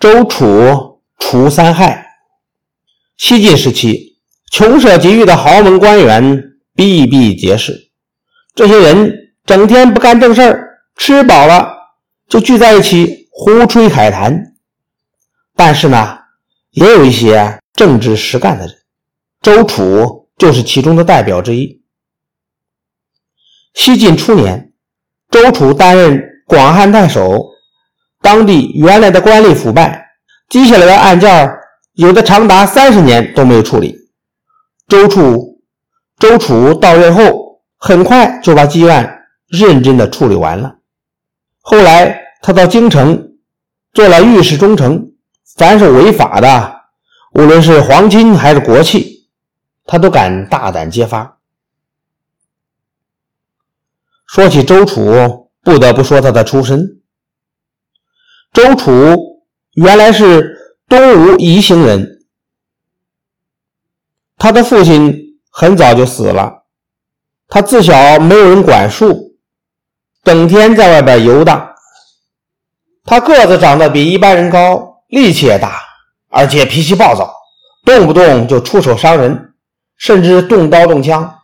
[0.00, 2.06] 周楚除三害。
[3.18, 4.16] 西晋时期，
[4.50, 6.42] 穷奢极欲的豪门官员
[6.74, 7.90] 比比皆是。
[8.54, 11.70] 这些人整天不干正事儿，吃饱了
[12.30, 14.54] 就聚在一起胡吹海谈。
[15.54, 16.18] 但是呢，
[16.70, 18.74] 也有一些正直实干的人，
[19.42, 21.82] 周楚就是其中的代表之一。
[23.74, 24.72] 西晋初年，
[25.30, 27.49] 周楚担任广汉太守，
[28.20, 30.06] 当地原来的官吏腐败，
[30.48, 31.50] 积下来的案件
[31.94, 33.96] 有的长达三十年都没有处理。
[34.88, 35.62] 周楚
[36.18, 40.76] 周楚到任后，很快就把积案认真的处理完了。
[41.60, 43.32] 后来他到京城
[43.92, 45.10] 做了御史中丞，
[45.56, 46.80] 凡是违法的，
[47.32, 49.30] 无论是皇亲还是国戚，
[49.86, 51.38] 他都敢大胆揭发。
[54.26, 56.99] 说起周楚，不得不说他的出身。
[58.52, 58.92] 周楚
[59.74, 62.20] 原来是东吴宜兴人，
[64.36, 66.64] 他的父亲很早就死了，
[67.48, 69.36] 他自小没有人管束，
[70.24, 71.74] 整天在外边游荡。
[73.04, 75.80] 他个子长得比一般人高，力气也大，
[76.28, 77.32] 而且脾气暴躁，
[77.84, 79.54] 动不动就出手伤人，
[79.96, 81.38] 甚至动刀动枪。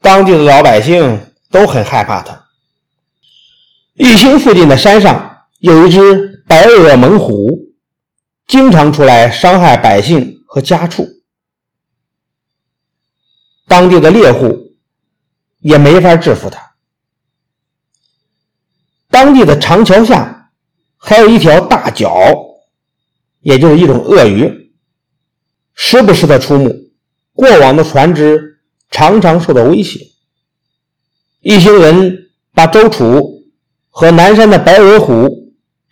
[0.00, 1.24] 当地的老百姓。
[1.50, 2.44] 都很害怕他。
[3.94, 5.27] 宜兴附近的山上
[5.58, 7.74] 有一只白额猛虎，
[8.46, 11.08] 经常出来伤害百姓和家畜，
[13.66, 14.76] 当地的猎户
[15.58, 16.74] 也没法制服它。
[19.08, 20.52] 当地的长桥下
[20.96, 22.14] 还有一条大角，
[23.40, 24.72] 也就是一种鳄鱼，
[25.74, 26.92] 时不时的出没，
[27.32, 28.60] 过往的船只
[28.92, 30.06] 常常受到威胁。
[31.40, 33.42] 一行人把周楚
[33.90, 35.27] 和南山的白额虎、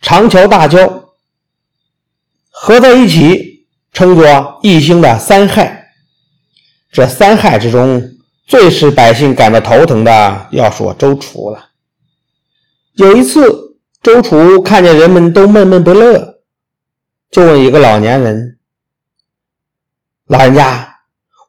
[0.07, 1.03] 长桥大蛟
[2.49, 5.89] 合在一起，称作一星的三害。
[6.89, 8.01] 这三害之中，
[8.45, 11.71] 最使百姓感到头疼的，要说周楚了。
[12.93, 16.39] 有一次，周楚看见人们都闷闷不乐，
[17.29, 18.59] 就问一个老年人
[20.27, 20.99] ：“老人家，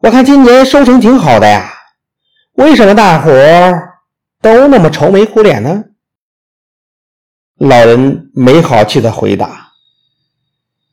[0.00, 1.72] 我看今年收成挺好的呀，
[2.54, 3.30] 为什么大伙？”
[4.42, 5.84] 都那么愁眉苦脸呢？
[7.58, 9.72] 老人没好气的回答：“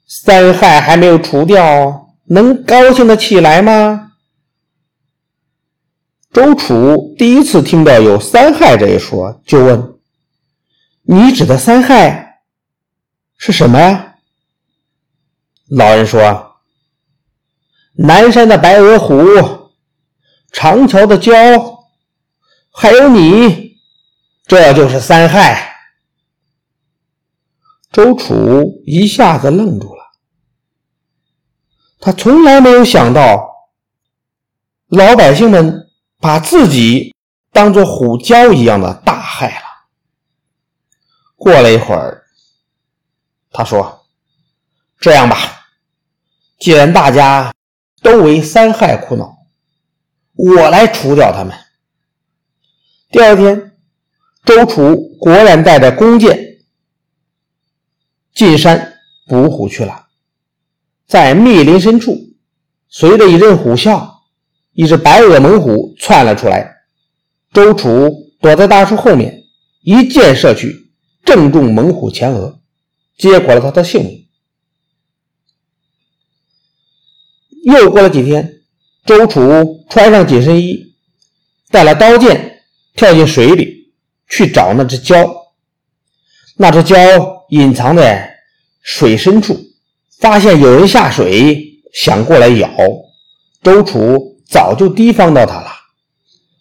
[0.08, 4.14] 三害还没有除掉，能高兴的起来吗？”
[6.34, 9.96] 周楚第一次听到有三害这一说，就问
[11.04, 12.42] ：“你指的三害
[13.38, 14.16] 是什么呀？”
[15.70, 16.58] 老人说
[17.94, 19.24] ：“南山的白额虎，
[20.52, 21.76] 长桥的蛟。”
[22.78, 23.78] 还有你，
[24.46, 25.75] 这就是三害。
[27.96, 30.04] 周楚一下子愣住了，
[31.98, 33.70] 他从来没有想到，
[34.88, 35.88] 老百姓们
[36.20, 37.16] 把自己
[37.54, 39.66] 当做虎蛟一样的大害了。
[41.38, 42.26] 过了一会儿，
[43.50, 44.06] 他说
[45.00, 45.38] ：“这样吧，
[46.60, 47.54] 既然大家
[48.02, 49.38] 都为三害苦恼，
[50.34, 51.58] 我来除掉他们。”
[53.10, 53.72] 第二天，
[54.44, 56.55] 周楚果然带着弓箭
[58.36, 60.06] 进山捕虎去了。
[61.08, 62.16] 在密林深处，
[62.88, 64.08] 随着一阵虎啸，
[64.74, 66.76] 一只白额猛虎窜了出来。
[67.52, 69.44] 周楚躲在大树后面，
[69.82, 70.92] 一箭射去，
[71.24, 72.60] 正中猛虎前额，
[73.18, 74.28] 结果了他的性命。
[77.64, 78.62] 又过了几天，
[79.06, 80.94] 周楚穿上紧身衣，
[81.72, 82.52] 带了刀剑。
[82.98, 83.94] 跳进水里
[84.30, 85.30] 去找那只蛟，
[86.56, 88.38] 那只蛟隐藏在
[88.82, 89.60] 水深处，
[90.20, 91.64] 发现有人下水
[91.94, 92.70] 想过来咬，
[93.62, 95.68] 周楚早就提防到他了。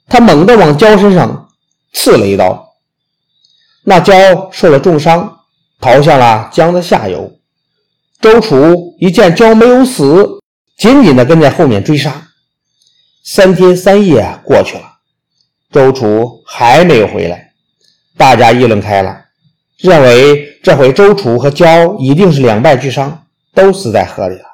[0.06, 1.48] 他猛地往蛟身上
[1.92, 2.74] 刺了一刀，
[3.84, 5.40] 那蛟受了重伤，
[5.80, 7.38] 逃向了江的下游。
[8.20, 10.40] 周楚一见蛟没有死，
[10.78, 12.28] 紧紧地跟在后面追杀。
[13.22, 14.82] 三天三夜过去了。
[15.72, 17.52] 周楚还没有回来，
[18.16, 19.25] 大家议论开了，
[19.78, 24.46] 认为这回周楚和焦一定是两败俱伤，都死在河里了。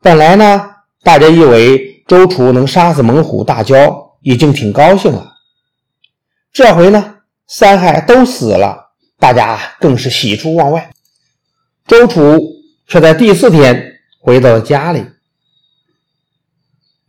[0.00, 5.32] 本来呢，大家以为周楚能杀死猛虎大焦，已经挺高兴了。
[6.52, 7.16] 这回呢，
[7.48, 10.92] 三害都死了，大家更是喜出望外。
[11.88, 12.38] 周楚
[12.86, 15.04] 却在第四天回到了家里，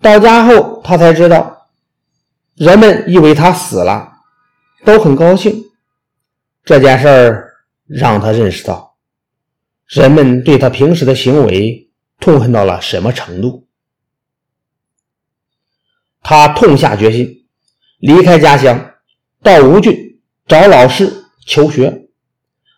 [0.01, 1.67] 到家后他才知道。
[2.55, 4.13] 人们以为他死了，
[4.83, 5.63] 都很高兴。
[6.65, 7.52] 这件事儿
[7.93, 8.97] 让他认识到，
[9.85, 13.67] 人们对他平时的行为痛恨到了什么程度？
[16.21, 17.45] 他痛下决心，
[17.99, 18.93] 离开家乡，
[19.43, 22.07] 到吴郡找老师求学。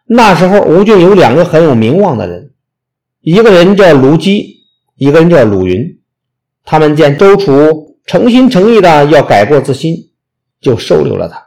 [0.08, 2.54] 那时候，吴郡有两个很有名望的人，
[3.22, 4.66] 一个人叫卢基，
[4.96, 6.02] 一个人叫鲁云。
[6.64, 10.12] 他们见周楚诚心诚意的要改过自新，
[10.60, 11.42] 就收留了他。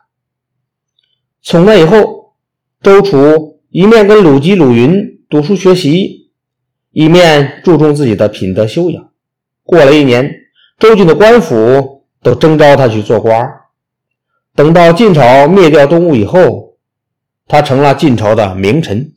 [1.43, 2.35] 从那以后，
[2.81, 6.31] 周楚一面跟鲁基、鲁云读书学习，
[6.91, 9.11] 一面注重自己的品德修养。
[9.63, 10.35] 过了一年，
[10.79, 13.47] 周郡的官府都征召他去做官。
[14.55, 16.79] 等到晋朝灭掉东吴以后，
[17.47, 19.13] 他成了晋朝的名臣。